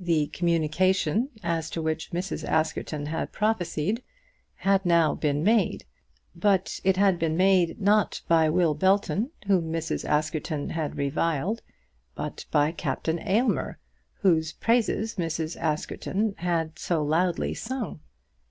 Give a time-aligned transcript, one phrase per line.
[0.00, 2.42] The communication, as to which Mrs.
[2.42, 4.02] Askerton had prophesied,
[4.54, 5.84] had now been made;
[6.34, 10.08] but it had been made, not by Will Belton, whom Mrs.
[10.08, 11.60] Askerton had reviled,
[12.14, 13.76] but by Captain Aylmer,
[14.14, 15.54] whose praises Mrs.
[15.60, 18.00] Askerton had so loudly sung.